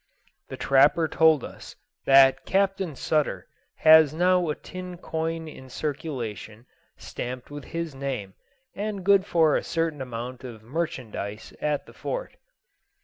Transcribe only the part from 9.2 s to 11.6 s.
for a certain amount of merchandize